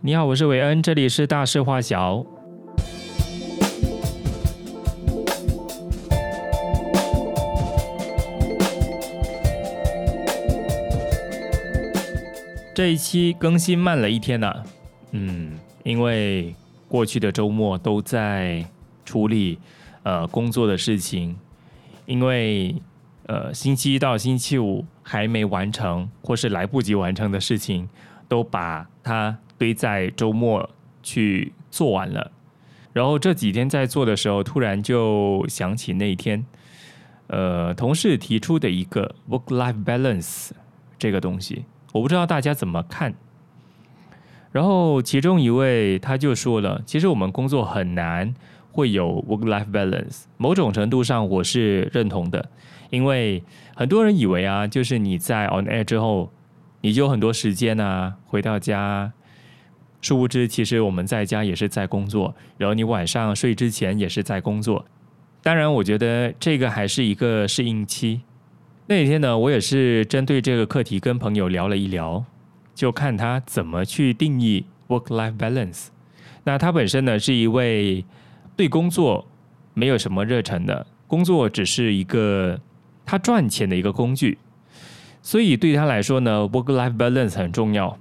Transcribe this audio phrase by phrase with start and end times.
[0.00, 2.24] 你好，我是韦恩，这里是大事化小。
[12.72, 14.62] 这一期更新慢了一天呢，
[15.10, 16.54] 嗯，因为
[16.86, 18.64] 过去的周末都在
[19.04, 19.58] 处理
[20.04, 21.36] 呃工作的事情，
[22.06, 22.76] 因为
[23.26, 27.88] 呃星期一到星期五还没完成或是来不及完成的事情，
[28.28, 30.68] 都把它堆在周末
[31.02, 32.30] 去做完了，
[32.92, 36.44] 然后这几天在做的时候，突然就想起那一天，
[37.28, 40.50] 呃，同事提出的一个 work-life balance
[40.98, 41.64] 这个东西。
[41.92, 43.14] 我不知道大家怎么看，
[44.52, 48.34] 然后其中一位他就说了，其实我们工作很难
[48.70, 52.50] 会有 work-life balance，某种程度上我是认同的，
[52.90, 53.42] 因为
[53.74, 56.30] 很多人以为啊，就是你在 on air 之后，
[56.80, 59.12] 你就有很多时间啊，回到家，
[60.00, 64.86] 殊不知其实我们在家也是在工作，然后你晚上睡之前也是在工作，
[65.42, 68.20] 当然我觉得这个还是一个适应期。
[68.86, 72.24] 那天呢，我也是针对这个课题跟朋友聊了一聊，
[72.74, 75.88] 就看他怎么去定义 work-life balance。
[76.44, 78.04] 那他本身呢是一位
[78.56, 79.26] 对工作
[79.74, 82.58] 没有什么热忱的，工作只是一个
[83.04, 84.38] 他赚钱的一个工具，
[85.22, 87.98] 所以对他来说呢，work-life balance 很重要，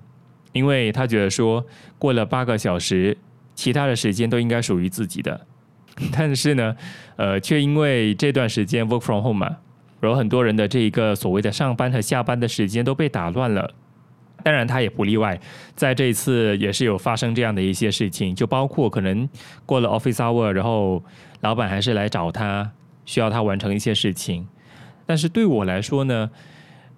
[0.53, 1.65] 因为他觉得说
[1.97, 3.17] 过了八个小时，
[3.55, 5.45] 其他的时间都应该属于自己的，
[6.13, 6.75] 但是呢，
[7.15, 9.57] 呃，却因为这段时间 work from home 嘛。
[9.99, 13.73] 然后很多人的这一个所谓的上班和下班的时间都被打乱了，
[14.43, 15.39] 当然他也不例外，
[15.75, 19.27] 在这一次也是有发生这样的一些事情，就包括可能
[19.65, 21.03] 过了 office hour，然后
[21.41, 22.71] 老板还是来找他，
[23.05, 24.47] 需要他完成一些事情。
[25.07, 26.29] 但是对我来说呢，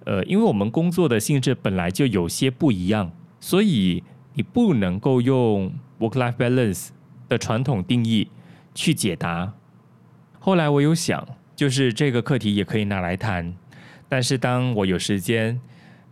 [0.09, 6.87] 呃，因为我们工作的性质本来就有些不一样，所以你不能够用 work-life balance
[7.27, 8.27] 的传统定义
[8.73, 9.53] 去解答。
[10.39, 11.27] 后来我有想。
[11.59, 13.53] 就是这个课题也可以拿来谈，
[14.07, 15.59] 但是当我有时间，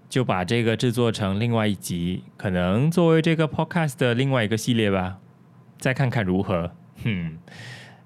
[0.10, 5.20] 就把这个制作成另外一集，可能作为这个 podcast 的另外一个系列吧，
[5.80, 6.70] 再看看如何。
[7.02, 7.38] 哼，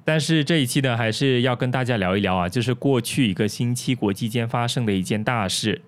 [0.03, 5.81] 但是这一期呢，还是要跟大家聊一聊啊，就是过去一个星期国际间发生的一件大事。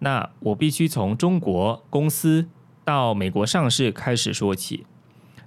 [0.00, 2.48] 那我必须从中国公司
[2.84, 4.84] 到美国上市开始说起。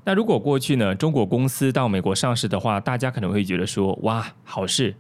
[0.06, 4.96] 那如果过去呢，中国公司到美国上市的话，大家可能会觉得说，哇，好事。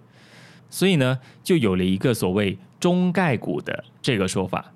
[0.69, 4.73] 所以呢，就有了一个所谓“中概股”的这个说法。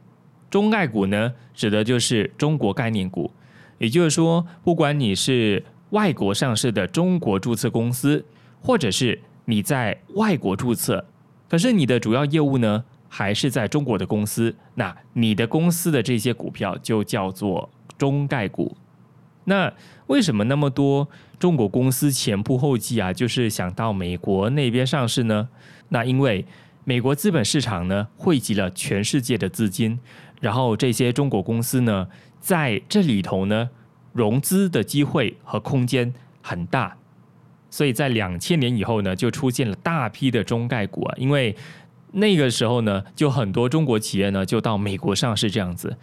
[0.50, 3.32] 中概股呢，指的就是中国概念股，
[3.80, 8.26] 也就是说，不管你是外国上市的中国注册公司，
[8.62, 11.06] 或者是你在外国注册，
[11.50, 18.76] 可是你的主要业务呢，还是在中国的公司，那你的公司的这些股票就叫做中概股。
[19.46, 19.72] 那
[20.08, 21.08] 为什么那么多
[21.40, 25.48] 中国公司前仆后继啊，就是想到美国那边上市呢？
[25.88, 26.46] 那因为
[26.84, 29.98] 美国资本市场呢，汇集了全世界的资金，
[30.42, 32.10] 然后这些中国公司呢，
[32.42, 33.70] 在这里头呢，
[34.14, 36.96] 融资的机会和空间很大，
[37.70, 41.56] 所以在两千年以后呢，就出现了大批的中概股啊，因为
[42.14, 45.98] 那个时候呢，就很多中国企业呢，就到美国上市这样子。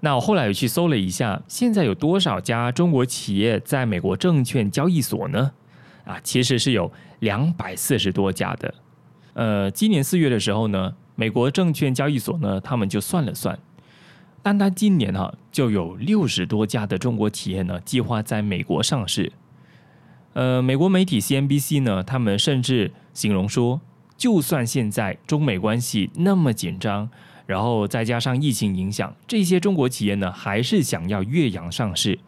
[0.00, 5.52] 那我后来又去搜了一下，现在有多少家中国企业在美国证券交易所呢？
[6.04, 8.74] 啊，其实是有两百四十多家的。
[9.34, 13.58] 呃，今年四月的时候呢，美国证券交易所呢，他们就算了算，
[14.42, 19.32] 单单今年哈、啊，就有六十多家的中国企业呢，计划在美国上市。
[20.32, 23.80] 呃，美国媒体 CNBC 呢，他们甚至形容说，
[24.16, 27.10] 就算现在中美关系那么紧张，
[27.46, 32.18] 然后再加上疫情影响，这些中国企业呢，还是想要越洋上市，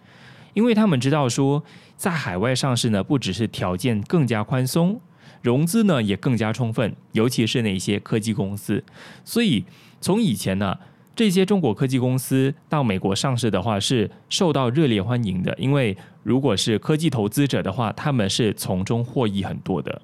[0.52, 1.64] 因为他们知道说，
[1.96, 5.00] 在海外上市呢，不只是条件更加宽松。
[5.40, 8.84] 融资呢也更加充分，尤其是那些科技公司。
[9.24, 9.64] 所以
[10.00, 10.78] 从以前呢，
[11.14, 20.00] 这些中国科技公司到美国上市的话是受到热烈欢迎的，因为如果是科技投资者的话，他们是从中获益很多的。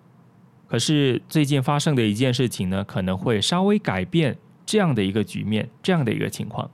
[0.67, 6.71] 可是最近发生的一件事情呢，可能会稍微改变这样的一个局面，这样的一个情况，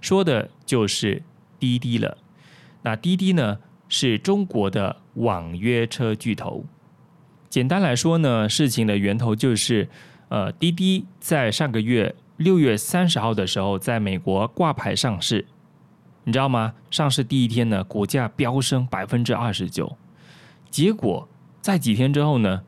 [0.00, 1.22] 说的就是
[1.60, 2.18] 滴滴了。
[2.82, 3.58] 那滴滴呢，
[3.88, 6.64] 是中国的网约车巨头。
[7.48, 9.88] 简单来说呢，事情的源头就是，
[10.28, 15.46] 呃，滴滴在上个月六月三十号的时候，在美国挂牌上市，
[16.24, 16.74] 你知道吗？
[16.90, 19.96] 上市第一天呢，股价飙升百分之二十九，
[20.70, 21.26] 结果
[21.62, 22.62] 在几天之后呢，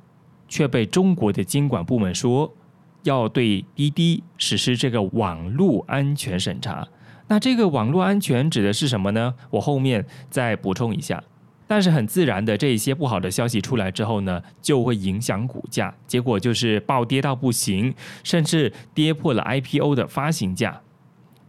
[0.48, 2.54] 却被中国的监管部门说
[3.02, 6.88] 要对滴滴实施这个网络安全审查。
[7.26, 9.34] 那这个网络安全指的是什么呢？
[9.50, 11.22] 我后面再补充一下。
[11.68, 17.94] 但是很自然的，这一些不好的消息出来之后呢，就会影响股价，结果就是暴跌到不行，
[18.24, 20.80] 甚至跌破了 IPO 的发行价。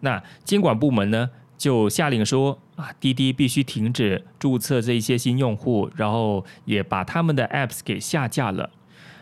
[0.02, 8.70] 那监管部门呢，就下令说啊，滴滴必须停止注册这一些新用户，然后也把他们的 Apps 给下架了。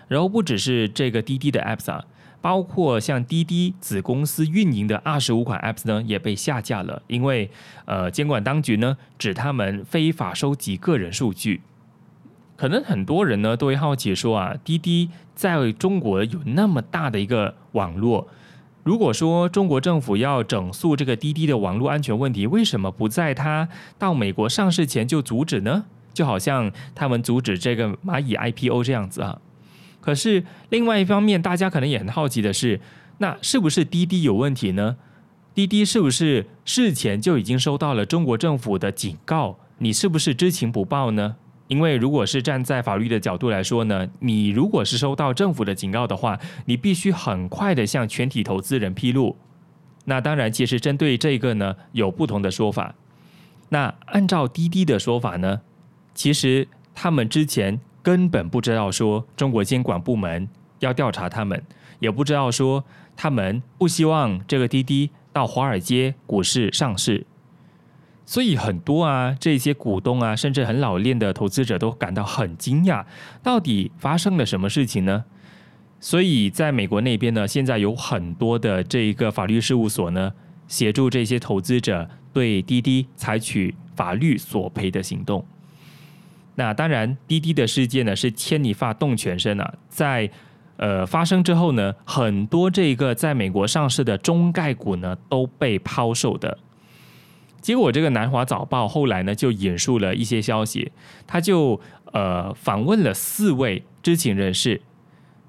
[0.08, 2.04] 然后不只是这个滴滴的 Apps 啊。
[2.48, 7.52] 包括像滴滴子公司运营的二十五款 Apps 呢，也被下架了，因为
[7.84, 11.60] 呃监管当局呢指他们非法收集个人数据。
[12.56, 18.26] 可能很多人呢都会好奇说啊，滴滴在中国有那么大的一个网络，
[18.86, 23.68] 如果说中国政府要整肃这个滴滴的网络安全问题，为什么不在它
[24.00, 25.84] 到美国上市前就阻止呢？
[26.14, 29.38] 就好像他们阻止这个蚂蚁 IPO 这样子啊。
[30.07, 32.80] 可是另外一方面，大家可能也很好奇的是，
[33.18, 34.95] 那是不是滴滴有问题呢？
[35.54, 39.59] 滴滴是不是事前就已经收到了中国政府的警告？
[39.80, 41.36] 你是不是知情不报呢？
[41.68, 49.36] 因为如果是站在法律的角度来说呢，你如果是收到政府的警告的话，你必须很快的向全体投资人披露。
[50.06, 52.95] 那当然，其实针对这个呢，有不同的说法。
[53.68, 55.59] 那按照滴滴的说法呢，
[56.15, 57.81] 其实他们之前。
[58.07, 60.48] 根本不知道说中国监管部门
[60.80, 61.62] 要调查他们，
[62.00, 62.86] 也不知道说
[63.18, 67.25] 他们不希望这个滴滴到华尔街股市上市，
[68.25, 73.04] 所以很多啊这些股东啊，甚至很老练的投资者都感到很惊讶，
[73.44, 75.25] 到底发生了什么事情呢？
[76.00, 80.31] 所以在美国那边呢，现在有很多的这一个法律事务所呢，
[80.69, 85.45] 协助这些投资者对滴滴采取法律索赔的行动。
[86.59, 90.27] 那当然，滴滴的事件呢是牵一发动全身啊，在
[90.77, 96.57] 呃发生之后呢，很多这个在美国上市的中概股呢都被抛售的。
[97.62, 100.92] 结果这个南华早报后来呢就引述了一些消息，
[101.27, 101.80] 他就
[102.12, 104.81] 呃访问了四位知情人士，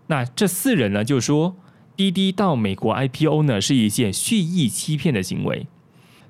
[0.08, 1.56] 那这四人呢就说，
[1.96, 5.66] 滴滴到美国 IPO 呢是一件蓄意欺骗的行为，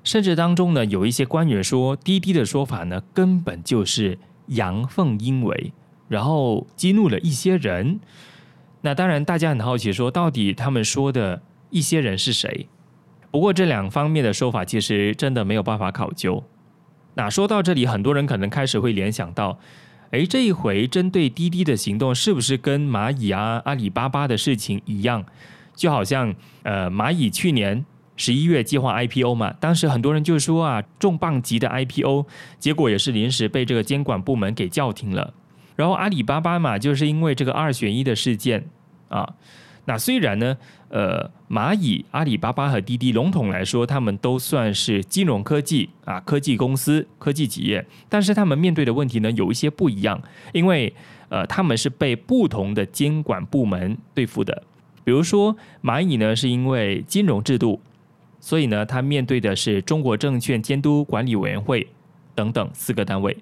[0.05, 4.17] 甚至当中呢有一些官员说，滴滴的说法呢根本就是。
[4.49, 5.73] 阳奉阴违，
[6.07, 7.99] 然后激怒了一些人。
[8.81, 12.67] 那当然，大家很好奇，说到底他们说的一些人是谁？
[13.31, 16.43] 不过这两方面的说法其实真的没有办法考究。
[17.15, 19.59] 那说到这里，很多人可能开始会联想到：
[20.11, 25.25] 诶，这一回针对滴滴的行动，是不是跟蚂蚁啊、阿里巴巴的事情一样？
[25.75, 27.85] 就好像呃，蚂蚁去年。
[28.19, 32.25] 十一月计划 IPO 嘛，当时很多人就说啊，重磅级的 IPO，
[32.59, 35.33] 结果也是临时被这个监管部门给叫停了。
[35.77, 38.65] 然后阿里巴巴嘛，就是因为这个二选一的事件
[39.07, 39.35] 啊，
[39.85, 40.57] 那虽然呢，
[40.89, 50.93] 呃，蚂蚁、阿里巴巴和滴滴笼统来说，他们都算是金融科技啊，科技公司、科技企业，但是他们面对的问题呢，有一些不一样，因为
[51.29, 54.63] 呃，他们是被不同的监管部门对付的。
[55.05, 57.79] 比如说蚂蚁呢，是因为金融制度。
[58.39, 61.87] 所以呢，他面对的是中国证券监督管理委员会
[62.35, 63.35] 等等四个单位。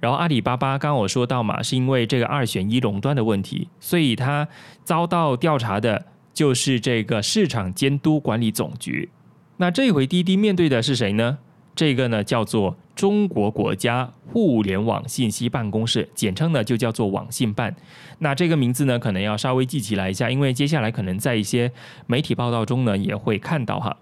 [0.00, 4.46] 然后阿里巴巴刚刚我说到嘛，是因为这个二选一垄断的问题，所以他
[4.82, 6.04] 遭到调查的
[6.34, 9.08] 就是这个市场监督管理总局。
[9.56, 11.38] 那这回滴滴面对的是谁呢？
[11.74, 17.74] 这个呢叫做中国国家互联网信息办公室，简称呢就叫做网信办。
[18.18, 21.72] 那这个名字呢可能要稍微记起来一下，因为接下来可能在一些
[22.06, 23.96] 媒体报道中呢也会看到哈。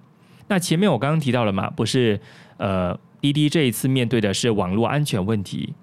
[0.49, 2.21] 那前面我刚刚提到了嘛，不是，
[2.57, 5.75] 呃，滴滴这一次面对的是网络安全问题，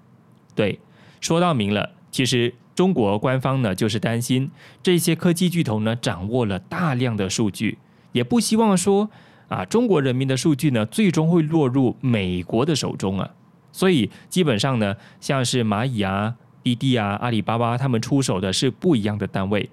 [0.54, 0.78] 对，
[1.20, 4.50] 说到明了，其实中国官方呢就是担心
[4.82, 7.78] 这些科技巨头呢掌握了大量的数据，
[8.12, 9.10] 也不希望说
[9.48, 13.30] 啊中国人民的数据呢最终会落入美国的手中啊，
[13.72, 19.68] 所以基本上呢，像是蚂蚁啊、滴滴啊、阿里巴巴他们出手的是不一样的单位。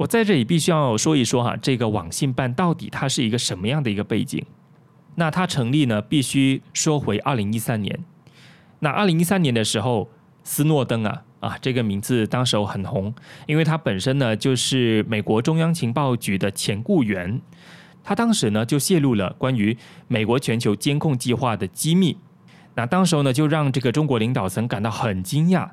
[0.00, 4.42] 我在这里必须要说一说哈，这个网信办到底它是一个什么样的一个背景？
[5.16, 8.02] 那它成立呢，必须说回二零一三年。
[8.78, 10.08] 那二零一三年的时候，
[10.42, 13.14] 斯诺登啊啊，这个名字当时候很红，
[13.46, 17.42] 因为他本身呢就是美国中央情报局的前雇员，
[18.02, 19.76] 他当时呢就泄露了关于
[20.08, 22.16] 美国全球监控计划的机密。
[22.74, 25.68] 那当时候呢就让这个中国领导层感到很惊讶，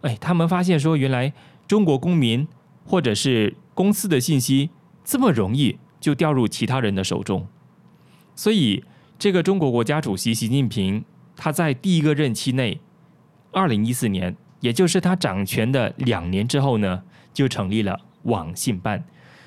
[0.00, 1.34] 哎，他们发现说原来
[1.66, 2.48] 中国公民。
[2.88, 4.70] 或者是公司的信息
[5.04, 7.46] 这么容易就掉入其他人的手中，
[8.34, 8.82] 所以
[9.18, 11.04] 这个中国国家主席习近平
[11.36, 12.80] 他在第一个任期内，
[13.52, 17.02] 二零一四年，也就是他掌权的两年之后呢，
[17.34, 19.04] 就成立了网信办，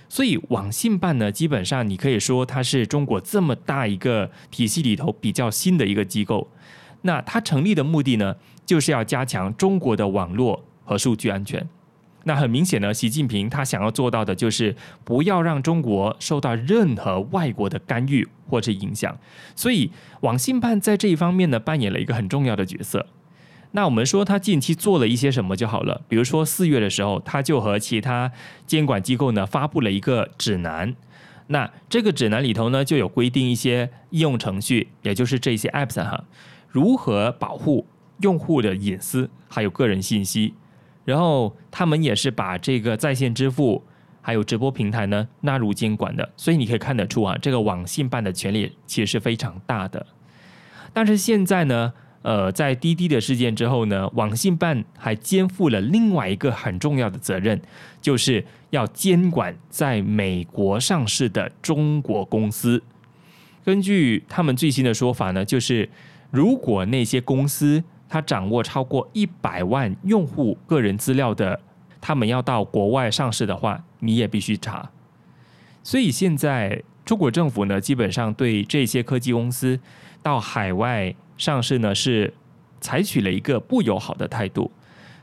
[0.07, 6.47] 所以网信办呢，基本上你可以说它是中国这么大一个体系里头比较新的一个机构。
[7.03, 11.67] 那它成立的目的呢，就是要加强中国的网络和数据安全。
[12.23, 19.17] 那很明显呢，习近平他想要做到的就是不要让中国受到任何外国的干预或者影响。
[19.55, 23.07] 所以网信办在这一方面呢，扮演了一个很重要的角色。
[23.71, 28.31] 那我们说他近期做了一些什么就好了，比如说四月的时候，他就和其他
[28.67, 30.93] 监管机构呢发布了一个指南。
[31.47, 36.23] 那这个指南里头呢，就有规定一些应用程序，也就是这些 apps 哈，
[36.67, 37.87] 如何保护
[38.19, 40.53] 用户的隐私还有个人信息。
[41.11, 43.83] 然后他们也是把这个在线支付
[44.21, 46.31] 还有直播平台呢纳入监管的。
[46.37, 50.05] 所以你可以看得出啊，这个网信办的权力其实是非常大的。
[50.93, 51.91] 但是现在呢，
[52.21, 57.61] 呃，在滴滴的事件之后呢，网信办还肩负了另外一个很重要的责任，
[58.01, 62.81] 就是要监管在美国上市的中国公司。
[63.63, 65.89] 根据他们最新的说法呢，就是
[66.31, 71.57] 如果那些公司他掌握超过一百万用户个人资料的，
[72.01, 74.91] 他们要到国外上市的话，你也必须查。
[75.81, 79.79] 所以现在中国政府呢，基本上对这些科技公司
[80.21, 81.15] 到海外。
[81.37, 82.31] 上市呢是
[82.79, 84.69] 采取了一个不友好的态度，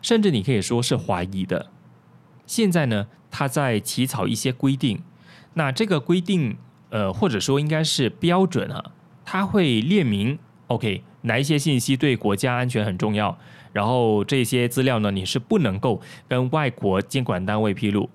[0.03, 1.71] 甚至你可以说是怀疑的。
[2.45, 5.01] 现在呢，他在起草一些规定，
[5.55, 6.57] 那这个规定
[6.91, 8.85] 呃或者说应该是标准啊，
[9.25, 13.39] 他会列明 OK 哪一些信息对国家安全很重要，
[13.73, 18.09] 然后这些资料呢你是不能够跟外国监管单位披露。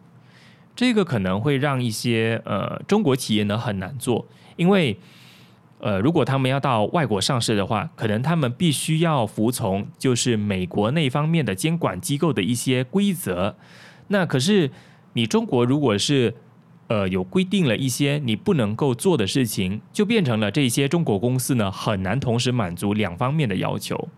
[0.76, 4.98] 这个可能会让一些呃中国企业呢很难做，因为。
[5.86, 13.58] 呃，如果他们要到外国上市的话，可能他们必须要服从就是美国那方面的监管机构的一些规则。
[14.08, 14.72] 那可是
[15.12, 16.34] 你中国如果是
[16.94, 24.10] 呃有规定了一些你不能够做的事情，就变成了这些中国公司呢很难同时满足两方面的要求。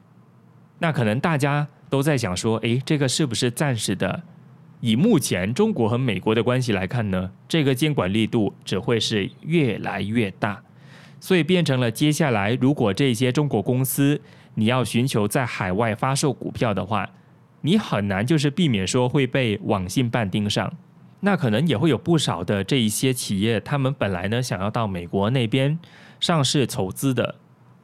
[0.80, 4.24] 那可能大家都在想说，诶，这个是不是暂时的？
[4.82, 10.62] 以目前中国和美国的关系来看呢，这个监管力度只会是越来越大。
[11.22, 14.20] 所以变成了，接下来如果这些中国公司
[14.56, 17.10] 你要寻求在海外发售股票的话，
[17.62, 20.72] 你很难就是避免说会被网信办盯上。
[21.26, 25.80] 那可能也会有不少的这一些企业，他们本来呢想要到美国那边
[26.20, 27.34] 上市筹资的，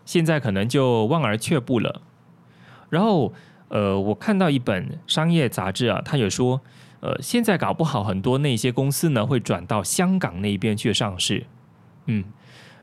[0.06, 2.04] 现在可能就望而却步了。
[2.92, 3.34] 然后，
[3.70, 6.62] 呃，我看到一本商业杂志啊，他也说，
[7.00, 11.48] 呃，现在搞不好很多那些公司呢会转到香港那边去上市，
[12.06, 12.24] 嗯。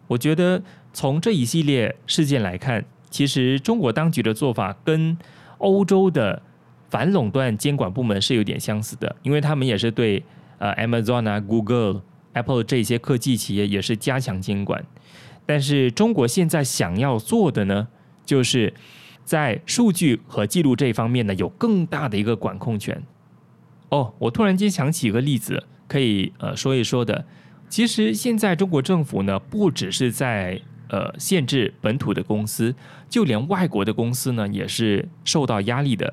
[0.08, 0.62] 我觉得
[0.94, 5.16] 从这一系列事件来看，其实中国当局的做法跟
[5.58, 6.42] 欧洲的
[6.88, 10.24] 反垄断监管部门是有点相似的，因为他们也是对
[10.58, 14.84] 呃 Amazon 啊、Google、Apple 这些科技企业也是加强监管。
[15.46, 17.88] 但是中国现在想要做的呢，
[18.26, 18.74] 就是
[19.24, 23.02] 在数据和记录这方面呢，有更大的一个管控权。
[23.88, 27.24] 哦，我突然间想起一个例子，可以呃说一说的。
[27.70, 32.74] 其实现在中国政府呢，不只是在呃限制本土的公司，
[33.08, 36.12] 就连外国的公司呢，也是受到压力的。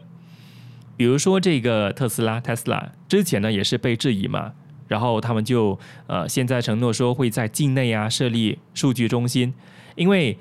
[0.98, 4.54] 比如说这个特斯拉，Tesla 之前呢也是被质疑嘛，
[4.88, 9.54] 然后他们就呃现在承诺说会在境内啊设立数据中心，
[9.96, 10.38] 因为。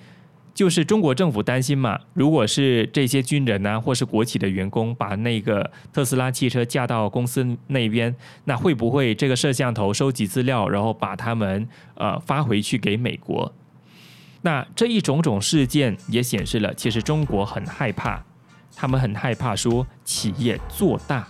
[0.55, 13.53] 就是中国政府担心嘛，如果是这些军人啊，或是国企的员工把那个特斯拉汽车架到公司那边，那会不会这个摄像头收集资料，然后把他们呃发回去给美国？
[14.43, 18.25] 那这一种种事件也显示了，其实中国很害怕，
[18.77, 21.27] 他们很害怕说企业做大。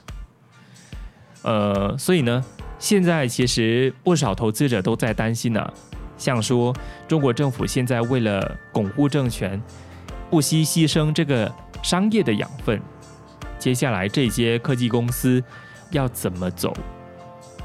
[1.42, 2.44] 呃，所以呢，
[2.78, 5.72] 现在其实不少投资者都在担心呢、
[6.16, 6.74] 像说
[7.06, 9.60] 中国政府现在为了巩固政权，
[10.30, 12.80] 不惜牺牲这个商业的养分，
[13.58, 15.42] 接下来这些科技公司
[15.90, 16.74] 要怎么走，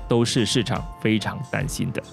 [0.09, 2.03] 都是市场非常担心的。